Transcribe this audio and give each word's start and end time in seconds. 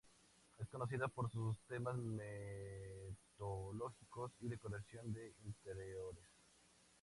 Es 0.57 0.67
conocido 0.67 1.07
por 1.09 1.29
sus 1.29 1.59
temas 1.67 1.95
mitológicos 1.95 4.31
y 4.39 4.47
decoración 4.47 5.13
de 5.13 5.35
interiores. 5.45 6.25